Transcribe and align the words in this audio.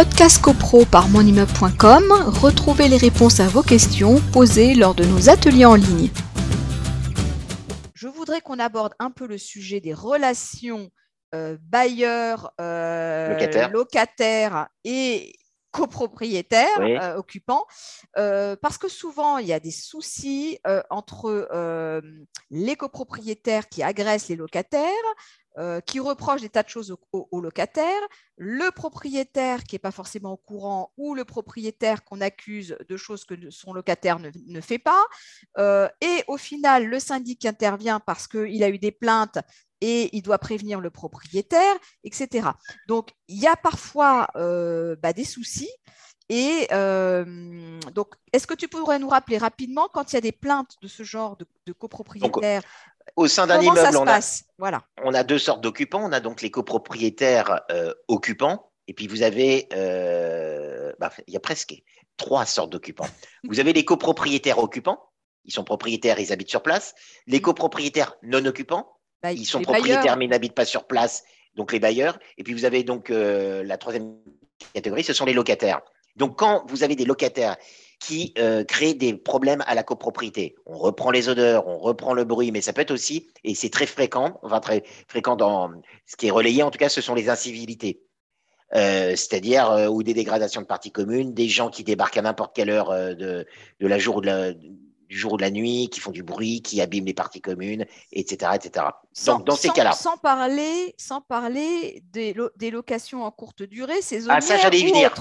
podcast 0.00 0.40
copro 0.40 0.86
par 0.86 1.10
monimmeuble.com, 1.10 2.04
retrouvez 2.40 2.88
les 2.88 2.96
réponses 2.96 3.38
à 3.38 3.48
vos 3.48 3.62
questions 3.62 4.18
posées 4.32 4.74
lors 4.74 4.94
de 4.94 5.04
nos 5.04 5.28
ateliers 5.28 5.66
en 5.66 5.74
ligne. 5.74 6.08
Je 7.92 8.08
voudrais 8.08 8.40
qu'on 8.40 8.58
aborde 8.58 8.94
un 8.98 9.10
peu 9.10 9.26
le 9.26 9.36
sujet 9.36 9.78
des 9.80 9.92
relations 9.92 10.88
euh, 11.34 11.58
bailleurs, 11.60 12.50
euh, 12.62 13.68
locataires. 13.70 14.68
et 14.84 15.34
copropriétaires, 15.70 16.80
euh, 16.80 17.16
occupants, 17.16 17.66
parce 18.14 18.78
que 18.78 18.88
souvent 18.88 19.36
il 19.36 19.48
y 19.48 19.52
a 19.52 19.60
des 19.60 19.70
soucis 19.70 20.58
entre 20.88 21.46
les 22.50 22.74
copropriétaires 22.74 23.68
qui 23.68 23.82
agressent 23.82 24.28
les 24.28 24.36
locataires, 24.36 24.88
euh, 25.58 25.80
qui 25.80 25.98
reproche 25.98 26.42
des 26.42 26.48
tas 26.48 26.62
de 26.62 26.68
choses 26.68 26.96
aux, 27.12 27.40
locataires, 27.40 28.00
le 28.36 28.70
propriétaire 28.70 29.64
qui 29.64 29.74
n'est 29.74 29.80
pas 29.80 29.90
forcément 29.90 30.34
au 30.34 30.36
courant 30.36 30.92
ou 30.96 31.12
le 31.12 31.24
propriétaire 31.24 32.04
qu'on 32.04 32.20
accuse 32.20 32.76
de 32.88 32.96
choses 32.96 33.24
que 33.24 33.34
son 33.50 33.72
locataire 33.72 34.20
ne, 34.20 34.60
fait 34.60 34.78
pas, 34.78 35.02
euh, 35.58 35.88
et 36.00 36.22
au 36.28 36.36
final 36.36 36.86
le 36.86 37.00
syndic 37.00 37.44
intervient 37.46 37.98
parce 37.98 38.28
qu'il 38.28 38.62
a 38.62 38.68
eu 38.68 38.78
des 38.78 38.92
plaintes 38.92 39.38
et 39.80 40.16
il 40.16 40.22
doit 40.22 40.38
prévenir 40.38 40.80
le 40.80 40.90
propriétaire, 40.90 41.74
etc. 42.04 42.50
Donc 42.86 43.10
il 43.26 43.40
y 43.40 43.48
a 43.48 43.56
parfois 43.56 44.28
euh, 44.36 44.94
bah, 45.02 45.12
des 45.12 45.24
soucis. 45.24 45.70
Et 46.32 46.68
donc, 46.70 48.14
est-ce 48.32 48.46
que 48.46 48.54
tu 48.54 48.68
pourrais 48.68 49.00
nous 49.00 49.08
rappeler 49.08 49.36
rapidement 49.36 49.88
quand 49.92 50.12
il 50.12 50.14
y 50.14 50.18
a 50.18 50.20
des 50.20 50.30
plaintes 50.30 50.76
de 50.80 50.86
ce 50.86 51.02
genre 51.02 51.36
de, 51.36 51.44
de 51.66 51.72
copropriétaires 51.72 52.62
au 53.20 53.28
sein 53.28 53.46
d'un 53.46 53.60
immeuble, 53.60 53.96
on 53.98 54.06
a, 54.06 54.20
voilà. 54.58 54.82
on 55.04 55.12
a 55.12 55.22
deux 55.22 55.38
sortes 55.38 55.60
d'occupants. 55.60 56.00
On 56.02 56.12
a 56.12 56.20
donc 56.20 56.40
les 56.40 56.50
copropriétaires 56.50 57.60
euh, 57.70 57.92
occupants, 58.08 58.72
et 58.88 58.94
puis 58.94 59.06
vous 59.06 59.22
avez, 59.22 59.68
euh, 59.74 60.92
bah, 60.98 61.10
il 61.26 61.34
y 61.34 61.36
a 61.36 61.40
presque 61.40 61.74
trois 62.16 62.46
sortes 62.46 62.70
d'occupants. 62.70 63.08
vous 63.48 63.60
avez 63.60 63.72
les 63.72 63.84
copropriétaires 63.84 64.58
occupants, 64.58 64.98
ils 65.44 65.52
sont 65.52 65.64
propriétaires, 65.64 66.18
ils 66.18 66.32
habitent 66.32 66.50
sur 66.50 66.62
place. 66.62 66.94
Les 67.26 67.38
mmh. 67.38 67.42
copropriétaires 67.42 68.16
non 68.22 68.44
occupants, 68.46 68.90
bah, 69.22 69.32
ils 69.32 69.46
sont 69.46 69.60
propriétaires 69.60 70.16
mais 70.16 70.24
ils 70.24 70.30
n'habitent 70.30 70.54
pas 70.54 70.64
sur 70.64 70.86
place, 70.86 71.22
donc 71.54 71.72
les 71.72 71.80
bailleurs. 71.80 72.18
Et 72.38 72.42
puis 72.42 72.54
vous 72.54 72.64
avez 72.64 72.84
donc 72.84 73.10
euh, 73.10 73.62
la 73.64 73.76
troisième 73.76 74.16
catégorie, 74.72 75.04
ce 75.04 75.12
sont 75.12 75.26
les 75.26 75.34
locataires. 75.34 75.82
Donc 76.16 76.38
quand 76.38 76.64
vous 76.68 76.82
avez 76.82 76.96
des 76.96 77.04
locataires 77.04 77.56
qui 78.00 78.32
euh, 78.38 78.64
crée 78.64 78.94
des 78.94 79.14
problèmes 79.14 79.62
à 79.66 79.74
la 79.74 79.82
copropriété. 79.82 80.56
On 80.66 80.78
reprend 80.78 81.10
les 81.10 81.28
odeurs, 81.28 81.68
on 81.68 81.78
reprend 81.78 82.14
le 82.14 82.24
bruit, 82.24 82.50
mais 82.50 82.62
ça 82.62 82.72
peut 82.72 82.80
être 82.80 82.90
aussi, 82.90 83.28
et 83.44 83.54
c'est 83.54 83.68
très 83.68 83.86
fréquent, 83.86 84.40
enfin 84.42 84.58
très 84.58 84.82
fréquent 85.06 85.36
dans 85.36 85.70
ce 86.06 86.16
qui 86.16 86.26
est 86.26 86.30
relayé, 86.30 86.62
en 86.62 86.70
tout 86.70 86.78
cas, 86.78 86.88
ce 86.88 87.02
sont 87.02 87.14
les 87.14 87.28
incivilités. 87.28 88.02
Euh, 88.74 89.10
c'est-à-dire 89.16 89.70
euh, 89.70 89.88
ou 89.88 90.02
des 90.02 90.14
dégradations 90.14 90.62
de 90.62 90.66
parties 90.66 90.92
communes, 90.92 91.34
des 91.34 91.48
gens 91.48 91.70
qui 91.70 91.84
débarquent 91.84 92.16
à 92.16 92.22
n'importe 92.22 92.56
quelle 92.56 92.70
heure 92.70 92.90
de, 92.90 93.46
la 93.80 93.98
jour 93.98 94.16
ou 94.16 94.20
de 94.20 94.56
du 95.08 95.18
jour 95.18 95.32
ou 95.32 95.36
de 95.36 95.42
la 95.42 95.50
nuit, 95.50 95.88
qui 95.90 95.98
font 95.98 96.12
du 96.12 96.22
bruit, 96.22 96.62
qui 96.62 96.80
abîment 96.80 97.06
les 97.06 97.14
parties 97.14 97.40
communes, 97.40 97.84
etc. 98.12 98.52
etc. 98.54 98.86
Donc, 99.26 99.44
dans 99.44 99.56
ces 99.56 99.70
cas-là. 99.70 99.90
Sans 99.90 100.16
parler, 100.16 100.94
sans 100.98 101.20
parler 101.20 102.04
des, 102.12 102.32
locations 102.70 103.24
en 103.24 103.32
courte 103.32 103.64
durée, 103.64 104.02
ces 104.02 104.20
zones. 104.20 104.30
Ah, 104.30 104.40
ça, 104.40 104.56
j'allais 104.56 104.78
y 104.78 104.86
venir. 104.86 105.12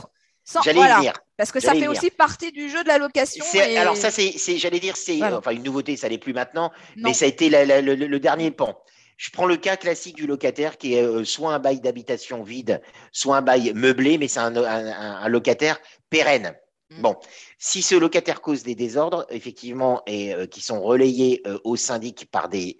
J'allais 0.63 0.81
venir. 0.95 1.13
Parce 1.37 1.51
que 1.51 1.59
ça 1.59 1.73
fait 1.73 1.87
aussi 1.87 2.09
partie 2.09 2.51
du 2.51 2.69
jeu 2.69 2.83
de 2.83 2.87
la 2.87 2.97
location. 2.97 3.45
Alors 3.77 3.97
ça, 3.97 4.11
c'est, 4.11 4.57
j'allais 4.57 4.79
dire, 4.79 4.97
c'est 4.97 5.23
enfin 5.23 5.51
une 5.51 5.63
nouveauté, 5.63 5.95
ça 5.95 6.09
n'est 6.09 6.17
plus 6.17 6.33
maintenant, 6.33 6.71
mais 6.97 7.13
ça 7.13 7.25
a 7.25 7.27
été 7.27 7.49
le, 7.49 8.17
dernier 8.19 8.51
pan. 8.51 8.77
Je 9.17 9.31
prends 9.31 9.45
le 9.45 9.57
cas 9.57 9.75
classique 9.75 10.15
du 10.15 10.27
locataire 10.27 10.77
qui 10.77 10.93
est 10.93 11.03
euh, 11.03 11.25
soit 11.25 11.53
un 11.53 11.59
bail 11.59 11.81
d'habitation 11.81 12.41
vide, 12.41 12.81
soit 13.11 13.35
un 13.35 13.41
bail 13.41 13.73
meublé, 13.75 14.17
mais 14.17 14.29
c'est 14.29 14.39
un, 14.39 15.27
locataire 15.27 15.81
pérenne. 16.09 16.55
Mm. 16.89 17.01
Bon, 17.01 17.17
si 17.57 17.81
ce 17.81 17.95
locataire 17.95 18.39
cause 18.39 18.63
des 18.63 18.75
désordres, 18.75 19.25
effectivement, 19.29 20.03
et 20.07 20.33
euh, 20.33 20.45
qui 20.45 20.61
sont 20.61 20.79
relayés 20.79 21.41
euh, 21.47 21.59
au 21.65 21.75
syndic 21.75 22.31
par 22.31 22.47
des 22.47 22.79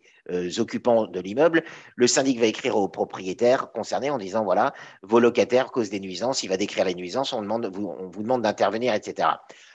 occupants 0.58 1.06
de 1.06 1.20
l'immeuble, 1.20 1.64
le 1.96 2.08
syndic 2.08 2.40
va 2.40 2.46
écrire 2.46 2.76
aux 2.78 2.90
propriétaires 2.90 3.72
concernés 3.72 4.10
en 4.10 4.18
disant 4.18 4.44
voilà, 4.44 4.74
vos 5.04 5.20
locataires 5.20 5.72
causent 5.72 5.90
des 5.90 6.00
nuisances, 6.00 6.44
il 6.44 6.50
va 6.50 6.58
décrire 6.58 6.86
les 6.86 6.96
nuisances, 6.96 7.34
on, 7.34 7.42
demande, 7.42 7.70
vous, 7.74 7.88
on 7.88 8.10
demande 8.10 8.42
d'intervenir, 8.42 8.94
etc. 8.94 9.30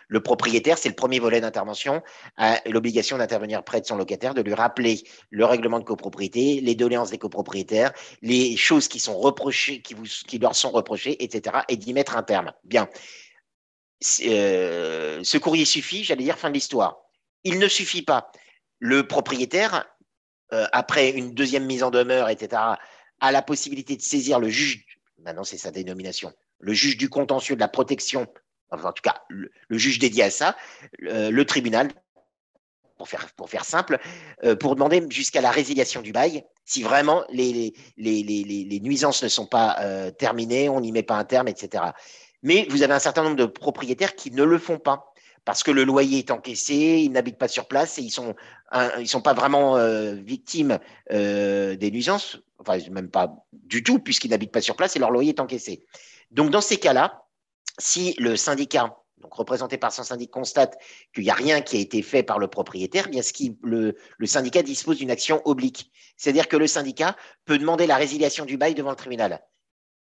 Le 0.09 0.21
propriétaire, 0.21 0.79
c'est 0.79 0.89
le 0.89 0.95
premier 0.95 1.19
volet 1.19 1.41
d'intervention, 1.41 2.03
a 2.37 2.61
l'obligation 2.69 3.19
d'intervenir 3.19 3.63
près 3.65 3.81
de 3.81 3.87
son 3.87 3.97
locataire, 3.97 4.35
de 4.35 4.43
lui 4.43 4.55
rappeler 4.55 5.03
le 5.31 5.45
règlement 5.45 5.79
de 5.79 5.85
copropriété, 5.85 6.61
les 6.61 6.75
doléances 6.75 7.11
des 7.11 7.19
copropriétaires, 7.19 7.93
les 8.23 8.57
choses 8.57 8.89
qui 8.89 8.99
sont 8.99 9.19
reprochées, 9.19 9.81
qui, 9.83 9.95
vous, 9.95 10.05
qui 10.05 10.39
leur 10.39 10.55
sont 10.55 10.71
reprochées, 10.71 11.23
etc., 11.23 11.59
et 11.69 11.77
d'y 11.77 11.93
mettre 11.93 12.17
un 12.17 12.23
terme. 12.23 12.53
Bien. 12.65 12.89
Euh, 14.27 15.21
ce 15.23 15.39
courrier 15.39 15.65
suffit, 15.65 16.05
j'allais 16.05 16.25
dire 16.25 16.39
fin 16.39 16.49
de 16.51 16.55
l'histoire. 16.55 16.99
Il 17.45 17.59
ne 17.59 17.69
suffit 17.69 18.03
pas. 18.03 18.31
Le 18.79 19.07
propriétaire 19.07 19.87
euh, 20.55 20.67
après 20.73 21.11
une 21.11 21.35
deuxième 21.35 21.65
mise 21.67 21.83
en 21.83 21.91
demeure, 21.91 22.29
etc., 22.29 22.63
a 23.21 23.33
la 23.33 23.43
possibilité 23.43 23.97
de 23.97 24.03
saisir 24.03 24.39
le 24.39 24.49
juge, 24.49 24.85
maintenant 25.19 25.45
c'est 25.45 25.59
sa 25.59 25.71
dénomination, 25.71 26.33
le 26.61 26.73
juge 26.73 26.97
du 26.97 27.09
contentieux 27.09 27.57
de 27.57 27.61
la 27.61 27.69
protection, 27.69 28.27
enfin 28.71 28.91
en 28.91 28.93
tout 28.93 29.03
cas 29.03 29.23
le, 29.29 29.51
juge 29.71 29.99
dédié 29.99 30.25
à 30.25 30.31
ça, 30.31 30.57
le, 30.99 31.43
tribunal, 31.43 31.91
pour 32.97 33.09
faire, 33.51 33.65
simple, 33.65 33.99
euh, 34.45 34.55
pour 34.55 34.77
demander 34.77 35.05
jusqu'à 35.11 35.41
la 35.41 35.51
résiliation 35.51 36.03
du 36.03 36.13
bail, 36.13 36.45
si 36.65 36.83
vraiment 36.83 37.25
les 37.31 37.75
nuisances 38.83 39.23
ne 39.23 39.29
sont 39.29 39.47
pas 39.47 39.77
euh, 39.81 40.11
terminées, 40.11 40.69
on 40.69 40.81
n'y 40.81 40.93
met 40.93 41.03
pas 41.03 41.17
un 41.17 41.25
terme, 41.25 41.49
etc. 41.49 41.85
Mais 42.43 42.67
vous 42.71 42.83
avez 42.83 42.95
un 42.95 43.01
certain 43.01 43.25
nombre 43.25 43.37
de 43.37 43.47
propriétaires 43.47 44.15
qui 44.15 44.31
ne 44.31 44.45
le 44.45 44.59
font 44.59 44.79
pas 44.79 45.14
parce 45.45 45.63
que 45.63 45.71
le 45.71 45.85
loyer 45.85 46.19
est 46.19 46.31
encaissé, 46.31 47.01
ils 47.03 47.11
n'habitent 47.11 47.39
pas 47.39 47.49
sur 47.49 47.67
place 47.67 47.99
et 47.99 48.03
ils 48.03 48.11
sont 48.11 48.35
sont 49.07 49.21
pas 49.21 49.35
vraiment 49.35 49.77
euh, 49.77 50.15
victimes 50.15 50.79
euh, 51.13 51.77
des 51.77 51.91
nuisances, 51.91 52.39
enfin 52.59 52.79
même 52.91 53.11
pas 53.11 53.33
du 53.53 53.83
tout 53.83 53.99
puisqu'ils 53.99 54.31
n'habitent 54.31 54.53
pas 54.53 54.61
sur 54.61 54.77
place 54.77 54.97
et 54.97 54.99
leur 54.99 55.11
loyer 55.11 55.31
est 55.31 55.41
encaissé. 55.41 55.85
Donc 56.31 56.51
dans 56.51 56.61
ces 56.61 56.79
cas-là, 56.79 57.25
si 57.79 58.15
le 58.19 58.37
syndicat 58.37 58.97
donc 59.25 59.33
représenté 59.33 59.79
par 59.79 59.91
son 59.91 60.03
syndic 60.03 60.31
constate 60.31 60.77
qu'il 61.15 61.25
n'y 61.25 61.31
a 61.31 61.35
rien 61.35 61.63
qui 61.63 61.79
a 61.79 61.81
été 61.81 62.03
fait 62.03 62.23
par 62.23 62.39
le 62.39 62.47
propriétaire, 62.47 63.09
bien 63.09 63.23
ce 63.23 63.33
qui, 63.33 63.57
le, 63.63 63.97
syndicat 64.25 64.63
dispose 64.63 64.99
d'une 64.99 65.11
action 65.11 65.41
oblique. 65.47 65.91
C'est-à-dire 66.19 66.47
que 66.47 66.59
le 66.59 66.67
syndicat 66.67 67.17
peut 67.47 67.57
demander 67.57 67.87
la 67.87 67.97
résiliation 67.97 68.45
du 68.45 68.59
bail 68.59 68.75
devant 68.75 68.91
le 68.91 68.97
tribunal. 68.97 69.43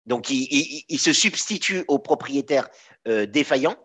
Donc 0.07 0.31
il, 0.31 0.99
se 0.99 1.13
substitue 1.13 1.85
au 1.87 2.01
propriétaire 2.01 2.69
euh, 3.07 3.25
défaillant 3.25 3.77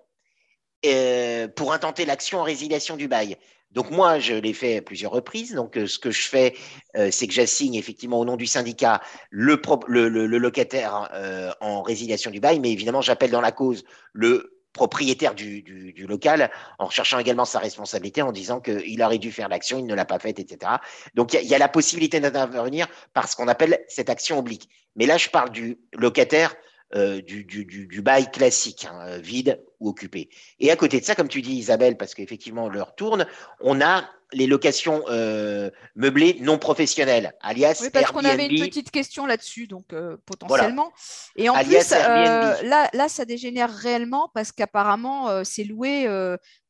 pour 1.55 1.73
intenter 1.73 2.05
l'action 2.05 2.39
en 2.39 2.43
résiliation 2.43 2.95
du 2.95 3.07
bail. 3.07 3.37
Donc 3.71 3.91
moi, 3.91 4.17
je 4.17 4.33
l'ai 4.33 4.53
fait 4.53 4.77
à 4.77 4.81
plusieurs 4.81 5.11
reprises. 5.11 5.53
Donc 5.53 5.77
euh, 5.77 5.85
ce 5.85 5.99
que 5.99 6.11
je 6.11 6.27
fais, 6.27 6.55
euh, 6.97 7.09
c'est 7.11 7.27
que 7.27 7.33
j'assigne 7.33 7.75
effectivement 7.75 8.19
au 8.19 8.25
nom 8.25 8.35
du 8.35 8.47
syndicat 8.47 9.01
le, 9.29 9.55
locataire 10.37 11.09
en 11.61 11.81
résiliation 11.81 12.31
du 12.31 12.39
bail, 12.39 12.59
mais 12.59 12.71
évidemment, 12.71 13.01
j'appelle 13.01 13.31
dans 13.31 13.41
la 13.41 13.51
cause 13.51 13.83
le 14.13 14.55
propriétaire 14.73 15.33
du, 15.33 15.63
du, 15.63 16.05
local 16.05 16.51
en 16.77 16.85
recherchant 16.85 17.17
également 17.17 17.43
sa 17.43 17.57
responsabilité 17.59 18.21
en 18.21 18.31
disant 18.31 18.61
qu'il 18.61 19.01
aurait 19.01 19.17
dû 19.17 19.31
faire 19.31 19.49
l'action, 19.49 19.79
il 19.79 19.85
ne 19.85 19.95
l'a 19.95 20.05
pas 20.05 20.19
faite, 20.19 20.39
etc. 20.39 20.73
Donc 21.15 21.33
il 21.33 21.41
y, 21.41 21.47
y, 21.47 21.55
a 21.55 21.57
la 21.57 21.67
possibilité 21.67 22.19
d'intervenir 22.19 22.87
par 23.13 23.27
ce 23.27 23.35
qu'on 23.35 23.47
appelle 23.47 23.83
cette 23.87 24.09
action 24.09 24.37
oblique. 24.37 24.69
Mais 24.95 25.05
là, 25.05 25.17
je 25.17 25.29
parle 25.29 25.49
du 25.49 25.79
locataire 25.93 26.55
euh, 26.95 27.21
du, 27.21 27.43
du, 27.43 27.65
du, 27.65 28.01
bail 28.01 28.31
classique, 28.31 28.87
hein, 28.89 29.19
vide 29.19 29.61
ou 29.79 29.89
occupé. 29.89 30.29
Et 30.59 30.71
à 30.71 30.75
côté 30.75 30.99
de 30.99 31.05
ça, 31.05 31.13
comme 31.13 31.27
tu 31.27 31.43
dis 31.43 31.53
Isabelle, 31.53 31.97
parce 31.97 32.15
qu'effectivement 32.15 32.67
l'heure 32.67 32.95
tourne, 32.95 33.27
on 33.59 33.79
a 33.79 34.09
les 34.31 34.47
locations 34.47 35.03
euh, 35.07 35.69
meublées 35.95 36.37
non 36.41 36.57
professionnelles, 36.57 37.33
alias 37.41 37.79
oui, 37.81 37.89
parce 37.91 38.11
qu'on 38.11 38.25
avait 38.25 38.47
une 38.47 38.65
petite 38.65 38.89
question 38.89 39.27
là-dessus, 39.27 39.67
donc 39.67 39.93
euh, 39.93 40.17
potentiellement. 40.25 40.91
Et 41.35 41.47
en 41.49 41.63
plus, 41.63 41.91
là, 41.91 42.89
là, 42.91 43.07
ça 43.07 43.25
dégénère 43.25 43.71
réellement 43.71 44.31
parce 44.33 44.51
qu'apparemment, 44.51 45.43
c'est 45.43 45.65
loué 45.65 46.07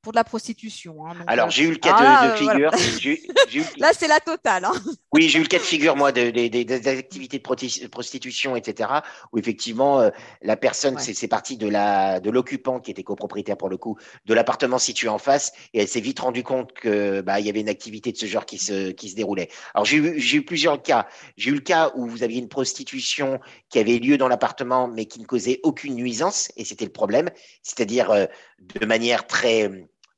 pour 0.02 0.14
de 0.14 0.18
la 0.18 0.24
prostitution. 0.24 1.06
Hein, 1.06 1.16
Alors, 1.28 1.48
euh, 1.48 1.50
j'ai 1.50 1.64
eu 1.64 1.72
le 1.72 1.76
cas 1.78 1.92
de, 1.92 2.06
ah, 2.06 2.36
figure. 2.36 2.72
Là, 3.78 3.92
c'est 3.94 4.08
la 4.08 4.20
totale. 4.20 4.66
Hein. 4.66 4.74
Oui, 5.12 5.28
j'ai 5.28 5.40
eu 5.40 5.42
le 5.42 5.48
cas 5.48 5.58
de 5.58 5.64
figure, 5.64 5.96
moi, 5.96 6.12
des 6.12 6.32
de, 6.32 6.88
activités 6.88 7.40
de 7.40 7.88
prostitution, 7.88 8.56
etc., 8.56 8.90
où 9.32 9.40
effectivement, 9.40 10.00
euh, 10.00 10.10
la 10.42 10.56
personne, 10.56 10.98
c'est 11.00 11.28
parti 11.28 11.58
de 11.58 11.68
la 11.68 12.20
de 12.20 12.30
l'occupant 12.30 12.80
qui 12.80 12.92
était 12.92 13.04
copropriétaire 13.04 13.58
pour 13.58 13.70
le 13.70 13.78
coup, 13.78 13.98
de 14.26 14.34
l'appartement 14.34 14.78
situé 14.78 15.10
en 15.10 15.18
face, 15.18 15.52
et 15.74 15.82
elle 15.82 15.88
s'est 15.88 16.00
vite 16.00 16.20
rendue 16.20 16.44
compte 16.44 16.74
que 16.74 17.22
bah, 17.22 17.40
y 17.40 17.50
avait 17.50 17.62
une 17.62 17.70
activité 17.70 18.12
de 18.12 18.18
ce 18.18 18.26
genre 18.26 18.46
qui 18.46 18.58
se, 18.58 18.92
qui 18.92 19.10
se 19.10 19.16
déroulait. 19.16 19.50
Alors, 19.74 19.86
j'ai 19.86 19.98
eu, 19.98 20.38
eu 20.38 20.46
plusieurs 20.46 20.82
cas. 20.82 21.08
J'ai 21.38 21.52
eu 21.52 21.56
le 21.56 21.60
cas 21.60 21.92
où 21.96 22.08
vous 22.08 22.24
aviez 22.24 22.40
une 22.40 22.50
prostitution 22.50 23.40
qui 23.70 23.80
avait 23.80 23.98
lieu 23.98 24.18
dans 24.18 24.28
l'appartement, 24.28 24.88
mais 24.88 25.06
qui 25.06 25.20
ne 25.20 25.26
causait 25.26 25.60
aucune 25.64 25.96
nuisance, 25.96 26.52
et 26.56 26.66
c'était 26.66 26.86
le 26.86 26.92
problème, 26.92 27.30
c'est-à-dire 27.64 28.12
euh, 28.12 28.26
de 28.80 28.86
manière 28.86 29.28
très 29.28 29.70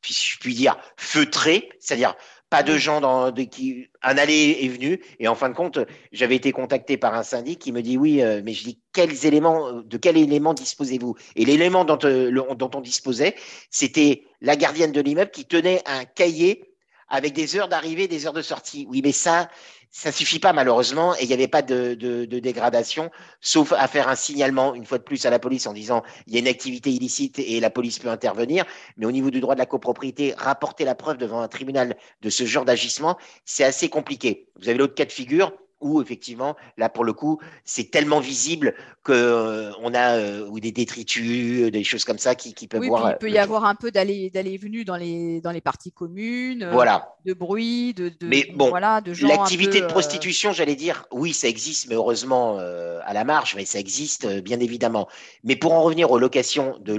je 0.03 0.37
puis 0.39 0.55
dire, 0.55 0.77
feutré, 0.97 1.69
c'est-à-dire 1.79 2.15
pas 2.51 2.63
de 2.63 2.77
gens 2.77 2.99
dans, 2.99 3.31
qui. 3.31 3.87
Un 4.03 4.17
aller 4.17 4.57
est 4.61 4.67
venu. 4.67 5.01
Et 5.19 5.29
en 5.29 5.35
fin 5.35 5.47
de 5.47 5.55
compte, 5.55 5.79
j'avais 6.11 6.35
été 6.35 6.51
contacté 6.51 6.97
par 6.97 7.15
un 7.15 7.23
syndic 7.23 7.59
qui 7.59 7.71
me 7.71 7.81
dit 7.81 7.97
Oui, 7.97 8.21
euh, 8.21 8.41
mais 8.43 8.51
je 8.53 8.65
dis 8.65 8.79
quels 8.91 9.25
éléments, 9.25 9.71
de 9.71 9.97
quel 9.97 10.17
élément 10.17 10.53
disposez-vous? 10.53 11.15
Et 11.37 11.45
l'élément 11.45 11.85
dont, 11.85 11.97
euh, 12.03 12.29
dont 12.55 12.71
on 12.75 12.81
disposait, 12.81 13.35
c'était 13.69 14.25
la 14.41 14.57
gardienne 14.57 14.91
de 14.91 14.99
l'immeuble 14.99 15.31
qui 15.31 15.45
tenait 15.45 15.81
un 15.85 16.03
cahier 16.03 16.75
avec 17.07 17.33
des 17.33 17.55
heures 17.55 17.69
d'arrivée, 17.69 18.09
des 18.09 18.25
heures 18.25 18.33
de 18.33 18.41
sortie. 18.41 18.85
Oui, 18.89 19.01
mais 19.01 19.13
ça, 19.13 19.49
ça 19.91 20.11
suffit 20.11 20.39
pas 20.39 20.53
malheureusement 20.53 21.15
et 21.15 21.23
il 21.23 21.27
n'y 21.27 21.33
avait 21.33 21.49
pas 21.49 21.61
de, 21.61 21.93
dégradation, 22.25 23.11
sauf 23.41 23.73
à 23.73 23.87
faire 23.87 24.07
un 24.07 24.15
signalement 24.15 24.73
une 24.73 24.85
fois 24.85 24.97
de 24.97 25.03
plus 25.03 25.25
à 25.25 25.29
la 25.29 25.37
police 25.37 25.67
en 25.67 25.73
disant 25.73 26.01
il 26.27 26.33
y 26.33 26.37
a 26.37 26.39
une 26.39 26.47
activité 26.47 26.91
illicite 26.91 27.39
et 27.39 27.59
la 27.59 27.69
police 27.69 27.99
peut 27.99 28.09
intervenir. 28.09 28.65
Mais 28.95 29.05
au 29.05 29.11
niveau 29.11 29.29
du 29.29 29.41
droit 29.41 29.53
de 29.53 29.59
la 29.59 29.65
copropriété, 29.65 30.33
rapporter 30.37 30.85
la 30.85 30.95
preuve 30.95 31.17
devant 31.17 31.41
un 31.41 31.49
tribunal 31.49 31.97
de 32.21 32.29
ce 32.29 32.45
genre 32.45 32.63
d'agissement, 32.63 33.17
c'est 33.43 33.65
assez 33.65 33.89
compliqué. 33.89 34.47
Vous 34.59 34.69
avez 34.69 34.77
l'autre 34.77 34.95
cas 34.95 35.05
de 35.05 35.11
figure 35.11 35.51
où 35.81 36.01
effectivement, 36.01 36.55
là 36.77 36.89
pour 36.89 37.03
le 37.03 37.13
coup, 37.13 37.39
c'est 37.65 37.91
tellement 37.91 38.19
visible 38.19 38.73
qu'on 39.03 39.13
euh, 39.13 39.93
a 39.93 40.15
euh, 40.15 40.47
ou 40.47 40.59
des 40.59 40.71
détritus, 40.71 41.63
euh, 41.63 41.71
des 41.71 41.83
choses 41.83 42.05
comme 42.05 42.19
ça 42.19 42.35
qui, 42.35 42.53
qui 42.53 42.67
peuvent 42.67 42.81
oui, 42.81 42.87
voir. 42.87 43.11
il 43.11 43.17
peut 43.17 43.31
y 43.31 43.39
avoir 43.39 43.65
un 43.65 43.73
peu 43.73 43.89
d'aller 43.89 44.29
d'aller 44.29 44.57
venu 44.57 44.85
dans 44.85 44.95
les 44.95 45.41
dans 45.41 45.51
les 45.51 45.61
parties 45.61 45.91
communes. 45.91 46.69
Voilà. 46.71 47.15
De 47.25 47.33
bruit, 47.33 47.93
de, 47.93 48.09
de 48.09 48.27
mais 48.27 48.47
bon, 48.53 48.69
voilà, 48.69 49.01
de 49.01 49.13
l'activité 49.27 49.81
de 49.81 49.85
prostitution, 49.85 50.53
j'allais 50.53 50.75
dire, 50.75 51.05
oui, 51.11 51.33
ça 51.33 51.47
existe, 51.47 51.87
mais 51.87 51.95
heureusement 51.95 52.57
à 52.57 53.13
la 53.13 53.23
marge, 53.23 53.55
mais 53.55 53.65
ça 53.65 53.79
existe 53.79 54.27
bien 54.41 54.59
évidemment. 54.59 55.07
Mais 55.43 55.55
pour 55.55 55.73
en 55.73 55.83
revenir 55.83 56.09
aux 56.11 56.17
locations 56.17 56.77
de 56.79 56.97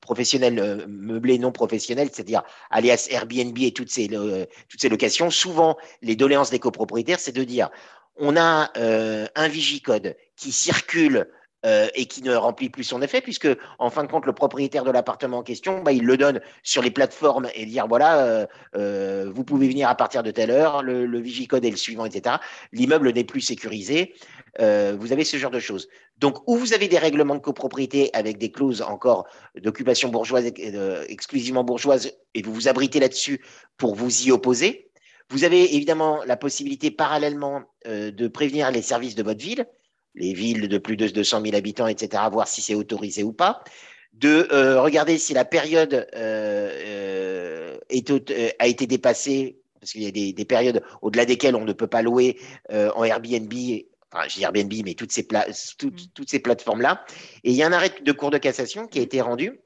professionnels 0.00 0.86
meublés 0.86 1.38
non 1.38 1.52
professionnels, 1.52 2.10
c'est-à-dire 2.12 2.42
alias 2.70 3.08
Airbnb 3.10 3.56
et 3.58 3.72
toutes 3.72 3.90
ces 3.90 4.08
toutes 4.08 4.80
ces 4.80 4.88
locations, 4.88 5.30
souvent 5.30 5.76
les 6.02 6.16
doléances 6.16 6.50
des 6.50 6.58
copropriétaires, 6.58 7.20
c'est 7.20 7.32
de 7.32 7.44
dire 7.44 7.70
on 8.16 8.36
a 8.36 8.70
euh, 8.76 9.26
un 9.34 9.48
vigicode 9.48 10.16
qui 10.36 10.52
circule 10.52 11.28
euh, 11.64 11.86
et 11.94 12.06
qui 12.06 12.22
ne 12.22 12.34
remplit 12.34 12.70
plus 12.70 12.82
son 12.82 13.02
effet, 13.02 13.20
puisque 13.20 13.48
en 13.78 13.88
fin 13.88 14.02
de 14.02 14.10
compte, 14.10 14.26
le 14.26 14.32
propriétaire 14.32 14.82
de 14.82 14.90
l'appartement 14.90 15.38
en 15.38 15.42
question, 15.44 15.80
bah, 15.80 15.92
il 15.92 16.04
le 16.04 16.16
donne 16.16 16.40
sur 16.64 16.82
les 16.82 16.90
plateformes 16.90 17.48
et 17.54 17.66
dire 17.66 17.86
voilà, 17.86 18.48
euh, 18.74 19.30
vous 19.32 19.44
pouvez 19.44 19.68
venir 19.68 19.88
à 19.88 19.94
partir 19.94 20.24
de 20.24 20.32
telle 20.32 20.50
heure, 20.50 20.82
le, 20.82 21.20
vigicode 21.20 21.64
est 21.64 21.70
le 21.70 21.76
suivant, 21.76 22.04
etc. 22.04 22.36
L'immeuble 22.72 23.12
n'est 23.12 23.24
plus 23.24 23.40
sécurisé. 23.40 24.14
vous 24.58 25.12
avez 25.12 25.24
ce 25.24 25.36
genre 25.36 25.52
de 25.52 25.60
choses. 25.60 25.88
Donc, 26.18 26.38
où 26.48 26.56
vous 26.56 26.74
avez 26.74 26.88
des 26.88 26.98
règlements 26.98 27.36
de 27.36 27.40
copropriété 27.40 28.10
avec 28.12 28.38
des 28.38 28.50
clauses 28.50 28.82
encore 28.82 29.26
d'occupation 29.56 30.08
bourgeoise, 30.08 30.50
exclusivement 31.08 31.62
bourgeoise, 31.62 32.12
et 32.34 32.42
vous 32.42 32.52
vous 32.52 32.68
abritez 32.68 32.98
là-dessus 32.98 33.40
pour 33.76 33.94
vous 33.94 34.26
y 34.26 34.32
opposer, 34.32 34.91
vous 35.30 35.44
avez 35.44 35.74
évidemment 35.74 36.22
la 36.26 36.36
possibilité 36.36 36.90
parallèlement 36.90 37.62
euh, 37.86 38.10
de 38.10 38.28
prévenir 38.28 38.70
les 38.70 38.82
services 38.82 39.14
de 39.14 39.22
votre 39.22 39.42
ville, 39.42 39.66
les 40.14 40.32
villes 40.32 40.68
de 40.68 40.78
plus 40.78 40.96
de 40.96 41.08
200 41.08 41.42
000 41.42 41.56
habitants, 41.56 41.86
etc., 41.86 42.22
voir 42.30 42.48
si 42.48 42.60
c'est 42.62 42.74
autorisé 42.74 43.22
ou 43.22 43.32
pas, 43.32 43.64
de 44.12 44.48
euh, 44.52 44.80
regarder 44.82 45.16
si 45.18 45.32
la 45.32 45.44
période 45.44 46.06
euh, 46.14 47.78
a 48.58 48.66
été 48.66 48.86
dépassée, 48.86 49.58
parce 49.80 49.92
qu'il 49.92 50.02
y 50.02 50.06
a 50.06 50.32
des, 50.32 50.44
périodes 50.44 50.82
au-delà 51.00 51.24
desquelles 51.24 51.56
on 51.56 51.64
ne 51.64 51.72
peut 51.72 51.86
pas 51.86 52.02
louer 52.02 52.38
en 52.70 53.02
Airbnb 53.04 53.52
enfin, 54.12 54.28
je 54.28 54.36
dis 54.36 54.42
Airbnb, 54.44 54.72
mais 54.84 54.94
toutes 54.94 55.12
ces, 55.12 55.22
mm. 55.22 55.90
toutes 56.14 56.30
ces 56.30 56.38
plateformes-là. 56.38 57.04
Et 57.44 57.50
il 57.50 57.56
y 57.56 57.62
a 57.62 57.66
un 57.66 57.72
arrêt 57.72 57.92
de 58.00 58.12
cour 58.12 58.30
de 58.30 58.38
cassation 58.38 58.86
qui 58.86 58.98
a 58.98 59.02
été 59.02 59.20
rendu 59.20 59.60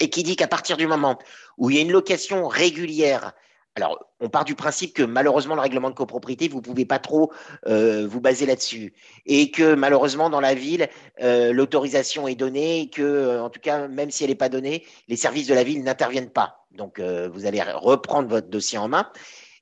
et 0.00 0.10
qui 0.10 0.22
dit 0.22 0.36
qu'à 0.36 0.48
partir 0.48 0.76
du 0.76 0.86
moment 0.86 1.18
où 1.58 1.70
il 1.70 1.76
y 1.76 1.78
a 1.78 1.82
une 1.82 1.92
location 1.92 2.48
régulière 2.48 3.32
alors, 3.74 3.98
on 4.20 4.28
part 4.28 4.44
du 4.44 4.54
principe 4.54 4.92
que 4.92 5.02
malheureusement, 5.02 5.54
le 5.54 5.62
règlement 5.62 5.88
de 5.88 5.94
copropriété, 5.94 6.46
vous 6.46 6.58
ne 6.58 6.62
pouvez 6.62 6.84
pas 6.84 6.98
trop 6.98 7.32
euh, 7.66 8.06
vous 8.06 8.20
baser 8.20 8.44
là-dessus. 8.44 8.92
Et 9.24 9.50
que 9.50 9.74
malheureusement, 9.74 10.28
dans 10.28 10.40
la 10.40 10.54
ville, 10.54 10.88
euh, 11.22 11.52
l'autorisation 11.52 12.28
est 12.28 12.34
donnée 12.34 12.82
et 12.82 12.90
que, 12.90 13.00
euh, 13.00 13.42
en 13.42 13.48
tout 13.48 13.60
cas, 13.60 13.88
même 13.88 14.10
si 14.10 14.24
elle 14.24 14.30
n'est 14.30 14.36
pas 14.36 14.50
donnée, 14.50 14.84
les 15.08 15.16
services 15.16 15.46
de 15.46 15.54
la 15.54 15.64
ville 15.64 15.82
n'interviennent 15.82 16.30
pas. 16.30 16.66
Donc, 16.72 17.00
vous 17.00 17.44
allez 17.44 17.60
reprendre 17.62 18.28
votre 18.28 18.48
dossier 18.48 18.78
en 18.78 18.88
main. 18.88 19.06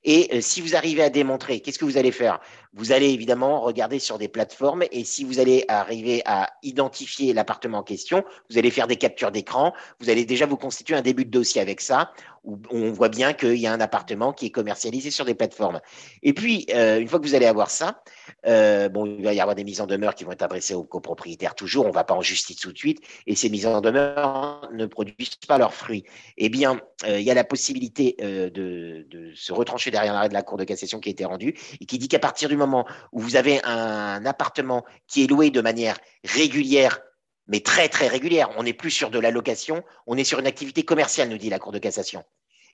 Et 0.04 0.40
si 0.42 0.60
vous 0.60 0.76
arrivez 0.76 1.02
à 1.02 1.10
démontrer, 1.10 1.58
qu'est-ce 1.58 1.78
que 1.78 1.84
vous 1.84 1.98
allez 1.98 2.12
faire? 2.12 2.38
Vous 2.72 2.92
allez 2.92 3.08
évidemment 3.08 3.60
regarder 3.60 3.98
sur 3.98 4.16
des 4.16 4.28
plateformes 4.28 4.84
et 4.92 5.04
si 5.04 5.24
vous 5.24 5.40
allez 5.40 5.64
arriver 5.66 6.22
à 6.24 6.50
identifier 6.62 7.32
l'appartement 7.32 7.78
en 7.78 7.82
question, 7.82 8.24
vous 8.48 8.58
allez 8.58 8.70
faire 8.70 8.86
des 8.86 8.96
captures 8.96 9.32
d'écran, 9.32 9.72
vous 9.98 10.08
allez 10.08 10.24
déjà 10.24 10.46
vous 10.46 10.56
constituer 10.56 10.94
un 10.94 11.02
début 11.02 11.24
de 11.24 11.30
dossier 11.30 11.60
avec 11.60 11.80
ça 11.80 12.12
où 12.44 12.58
on 12.70 12.90
voit 12.90 13.08
bien 13.08 13.32
qu'il 13.32 13.56
y 13.56 13.66
a 13.66 13.72
un 13.72 13.80
appartement 13.80 14.32
qui 14.32 14.46
est 14.46 14.50
commercialisé 14.50 15.10
sur 15.10 15.24
des 15.24 15.34
plateformes. 15.34 15.80
Et 16.22 16.32
puis, 16.32 16.66
euh, 16.72 16.98
une 16.98 17.08
fois 17.08 17.20
que 17.20 17.26
vous 17.26 17.34
allez 17.34 17.46
avoir 17.46 17.70
ça, 17.70 18.02
euh, 18.46 18.88
bon, 18.88 19.04
il 19.04 19.22
va 19.22 19.34
y 19.34 19.40
avoir 19.40 19.54
des 19.54 19.64
mises 19.64 19.80
en 19.80 19.86
demeure 19.86 20.14
qui 20.14 20.24
vont 20.24 20.32
être 20.32 20.42
adressées 20.42 20.74
aux 20.74 20.84
copropriétaires 20.84 21.54
toujours, 21.54 21.84
on 21.84 21.88
ne 21.88 21.94
va 21.94 22.04
pas 22.04 22.14
en 22.14 22.22
justice 22.22 22.56
tout 22.56 22.72
de 22.72 22.78
suite, 22.78 23.00
et 23.26 23.34
ces 23.34 23.50
mises 23.50 23.66
en 23.66 23.80
demeure 23.80 24.68
ne 24.72 24.86
produisent 24.86 25.36
pas 25.46 25.58
leurs 25.58 25.74
fruits. 25.74 26.04
Eh 26.38 26.48
bien, 26.48 26.80
euh, 27.06 27.20
il 27.20 27.24
y 27.24 27.30
a 27.30 27.34
la 27.34 27.44
possibilité 27.44 28.16
de, 28.20 29.06
se 29.34 29.52
retrancher 29.52 29.90
derrière 29.90 30.12
l'arrêt 30.12 30.28
de 30.28 30.34
la 30.34 30.42
Cour 30.42 30.58
de 30.58 30.64
cassation 30.64 30.98
qui 30.98 31.08
a 31.10 31.12
été 31.12 31.24
rendu, 31.24 31.54
et 31.80 31.84
qui 31.84 31.98
dit 31.98 32.08
qu'à 32.08 32.18
partir 32.18 32.48
du 32.48 32.56
moment 32.60 32.86
où 33.12 33.20
vous 33.20 33.36
avez 33.36 33.62
un 33.64 34.24
appartement 34.24 34.84
qui 35.06 35.24
est 35.24 35.26
loué 35.26 35.50
de 35.50 35.60
manière 35.60 35.98
régulière 36.24 37.00
mais 37.50 37.60
très 37.60 37.88
très 37.88 38.08
régulière. 38.08 38.48
On 38.56 38.62
n'est 38.62 38.72
plus 38.72 38.90
sur 38.90 39.10
de 39.10 39.18
la 39.18 39.30
location, 39.30 39.82
on 40.06 40.16
est 40.16 40.24
sur 40.24 40.38
une 40.38 40.46
activité 40.46 40.84
commerciale, 40.84 41.28
nous 41.28 41.36
dit 41.36 41.50
la 41.50 41.58
Cour 41.58 41.72
de 41.72 41.78
cassation. 41.78 42.24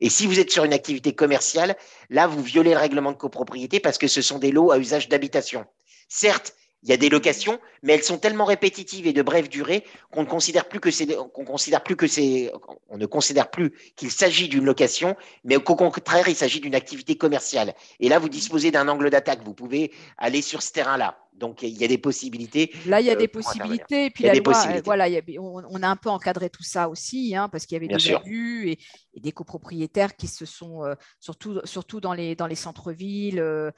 Et 0.01 0.11
si 0.11 0.27
vous 0.27 0.39
êtes 0.39 0.51
sur 0.51 0.65
une 0.65 0.75
activité 0.75 1.15
commerciale, 1.15 1.77
là, 2.11 2.27
vous 2.27 2.43
violez 2.43 2.73
le 2.73 2.79
règlement 2.79 3.13
de 3.13 3.17
copropriété 3.17 3.81
parce 3.81 3.97
que 3.97 4.07
ce 4.07 4.21
sont 4.21 4.39
des 4.39 4.53
lots 4.53 4.71
à 4.71 4.79
usage 4.79 5.09
d'habitation. 5.09 5.65
Certes, 6.09 6.55
il 6.87 6.91
y 6.91 6.93
a 6.93 6.97
des 6.97 7.09
locations, 7.09 7.59
mais 7.83 7.95
elles 7.95 8.05
sont 8.05 8.19
tellement 8.19 8.45
répétitives 8.45 9.09
et 9.09 9.13
de 9.13 9.21
brève 9.21 9.49
durée 9.49 9.83
qu'on 10.13 10.21
ne 10.21 10.29
considère 10.29 10.69
plus 10.69 10.79
que 10.79 10.93
c'est, 10.93 11.09
qu'on 11.35 11.45
considère 11.45 11.83
plus 11.83 11.97
que 11.97 12.07
c'est, 12.07 12.53
on 12.89 12.97
ne 12.97 13.07
considère 13.07 13.51
plus 13.51 13.73
qu'il 13.97 14.13
s'agit 14.13 14.49
d'une 14.49 14.65
location, 14.65 15.17
mais 15.43 15.57
qu'au 15.57 15.75
contraire, 15.75 16.29
il 16.29 16.37
s'agit 16.37 16.61
d'une 16.61 16.77
activité 16.77 17.17
commerciale. 17.17 17.75
Et 17.99 18.09
là, 18.09 18.21
vous 18.21 18.29
disposez 18.29 18.71
d'un 18.71 18.87
angle 18.87 19.11
d'attaque. 19.11 19.41
Vous 19.45 19.53
pouvez 19.53 19.91
aller 20.17 20.43
sur 20.43 20.63
ce 20.63 20.73
terrain-là. 20.73 21.19
Donc, 21.33 21.63
il 21.63 21.77
y 21.77 21.85
a 21.85 21.89
des 21.89 21.99
possibilités. 21.99 22.73
Là, 22.87 23.01
il 23.01 23.07
y 23.07 23.11
a 23.11 23.15
euh, 23.15 23.17
des 23.17 23.29
possibilités. 23.29 24.11
Puis 24.11 24.25
la 24.25 24.35
loi, 24.35 24.81
voilà, 24.85 25.07
on, 25.39 25.83
a 25.83 25.89
un 25.89 25.97
peu 25.97 26.09
encadré 26.09 26.49
tout 26.49 26.63
ça 26.63 26.89
aussi, 26.89 27.35
hein, 27.37 27.49
parce 27.51 27.67
qu'il 27.67 27.75
y 27.75 27.85
avait 27.85 27.95
des 27.95 28.15
abus 28.15 28.71
et, 28.71 28.79
des 29.21 29.33
copropriétaires 29.33 30.17
qui 30.17 30.29
se 30.29 30.47
sont, 30.47 30.85
euh, 30.85 30.95
surtout, 31.21 31.61
surtout 31.65 32.01
dans 32.01 32.15
les, 32.15 32.37
dans 32.37 32.47
les 32.47 32.55
centres-villes, 32.55 33.41
euh, 33.41 33.71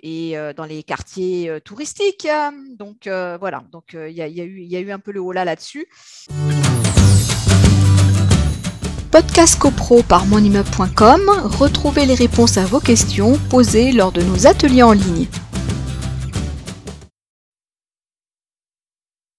et 0.00 0.36
dans 0.56 0.64
les 0.64 0.82
quartiers 0.82 1.60
touristiques. 1.64 2.28
Donc 2.78 3.06
voilà, 3.06 3.64
donc 3.72 3.94
il 3.94 4.12
y, 4.12 4.20
y, 4.20 4.76
a 4.76 4.80
eu 4.80 4.90
un 4.90 4.98
peu 4.98 5.12
le 5.12 5.20
haut 5.20 5.32
là-dessus. 5.32 5.86
Podcast 9.10 9.58
CoPro 9.58 10.02
par 10.02 10.26
monimmeuble.com, 10.26 11.30
retrouvez 11.58 12.04
les 12.04 12.14
réponses 12.14 12.58
à 12.58 12.66
vos 12.66 12.80
questions 12.80 13.38
posées 13.48 13.92
lors 13.92 14.12
de 14.12 14.20
nos 14.20 14.46
ateliers 14.46 14.82
en 14.82 14.92
ligne. 14.92 15.26